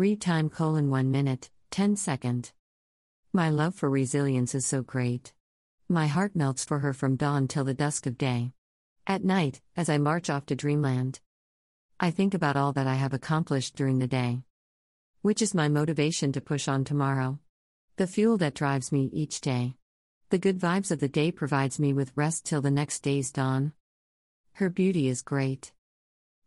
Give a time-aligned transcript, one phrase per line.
[0.00, 2.52] Read time colon 1 minute, 10 second.
[3.34, 5.34] My love for resilience is so great.
[5.90, 8.54] My heart melts for her from dawn till the dusk of day.
[9.06, 11.20] At night, as I march off to dreamland,
[12.00, 14.40] I think about all that I have accomplished during the day.
[15.20, 17.38] Which is my motivation to push on tomorrow.
[17.96, 19.74] The fuel that drives me each day.
[20.30, 23.74] The good vibes of the day provides me with rest till the next day's dawn.
[24.52, 25.74] Her beauty is great.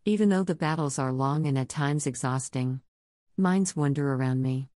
[0.06, 2.82] Even though the battles are long and at times exhausting.
[3.38, 4.70] Minds wander around me.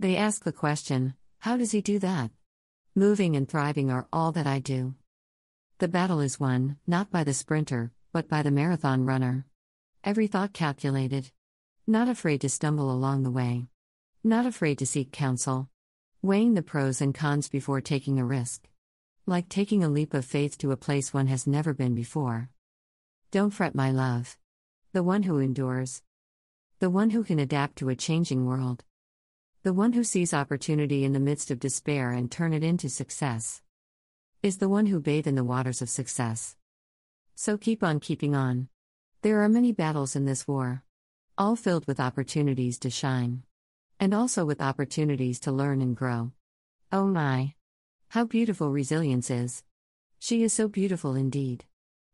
[0.00, 2.32] They ask the question how does he do that?
[2.96, 4.94] Moving and thriving are all that I do.
[5.78, 9.46] The battle is won, not by the sprinter, but by the marathon runner.
[10.02, 11.30] Every thought calculated.
[11.86, 13.68] Not afraid to stumble along the way.
[14.24, 15.68] Not afraid to seek counsel.
[16.20, 18.68] Weighing the pros and cons before taking a risk.
[19.24, 22.50] Like taking a leap of faith to a place one has never been before.
[23.30, 24.36] Don't fret, my love.
[24.92, 26.02] The one who endures.
[26.80, 28.84] The one who can adapt to a changing world.
[29.62, 33.62] The one who sees opportunity in the midst of despair and turn it into success.
[34.42, 36.56] Is the one who bathe in the waters of success.
[37.34, 38.68] So keep on keeping on.
[39.20, 40.82] There are many battles in this war.
[41.36, 43.44] All filled with opportunities to shine
[44.00, 46.32] and also with opportunities to learn and grow.
[46.90, 47.54] Oh my!
[48.08, 49.62] How beautiful resilience is!
[50.18, 51.66] She is so beautiful indeed.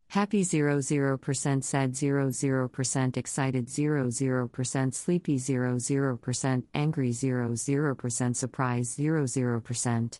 [0.09, 10.19] Happy 00%, sad 00%, excited 00%, sleepy 00%, angry 00%, surprised 00%.